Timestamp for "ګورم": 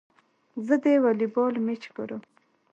1.95-2.21